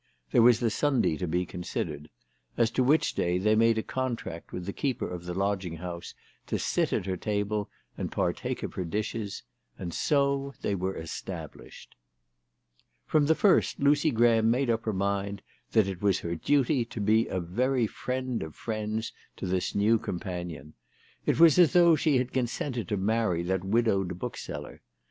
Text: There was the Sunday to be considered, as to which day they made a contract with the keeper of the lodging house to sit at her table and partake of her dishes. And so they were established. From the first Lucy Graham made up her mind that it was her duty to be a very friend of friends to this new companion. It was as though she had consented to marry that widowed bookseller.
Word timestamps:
There 0.31 0.41
was 0.41 0.59
the 0.59 0.71
Sunday 0.71 1.15
to 1.17 1.27
be 1.27 1.45
considered, 1.45 2.09
as 2.57 2.71
to 2.71 2.83
which 2.83 3.13
day 3.13 3.37
they 3.37 3.53
made 3.53 3.77
a 3.77 3.83
contract 3.83 4.51
with 4.51 4.65
the 4.65 4.73
keeper 4.73 5.07
of 5.07 5.25
the 5.25 5.35
lodging 5.35 5.77
house 5.77 6.15
to 6.47 6.57
sit 6.57 6.91
at 6.91 7.05
her 7.05 7.15
table 7.17 7.69
and 7.99 8.11
partake 8.11 8.63
of 8.63 8.73
her 8.73 8.83
dishes. 8.83 9.43
And 9.77 9.93
so 9.93 10.55
they 10.63 10.73
were 10.73 10.97
established. 10.97 11.93
From 13.05 13.27
the 13.27 13.35
first 13.35 13.79
Lucy 13.79 14.09
Graham 14.09 14.49
made 14.49 14.71
up 14.71 14.85
her 14.85 14.93
mind 14.93 15.43
that 15.73 15.87
it 15.87 16.01
was 16.01 16.21
her 16.21 16.33
duty 16.33 16.83
to 16.85 16.99
be 16.99 17.27
a 17.27 17.39
very 17.39 17.85
friend 17.85 18.41
of 18.41 18.55
friends 18.55 19.13
to 19.37 19.45
this 19.45 19.75
new 19.75 19.99
companion. 19.99 20.73
It 21.27 21.39
was 21.39 21.59
as 21.59 21.73
though 21.73 21.95
she 21.95 22.17
had 22.17 22.33
consented 22.33 22.87
to 22.87 22.97
marry 22.97 23.43
that 23.43 23.63
widowed 23.63 24.17
bookseller. 24.17 24.81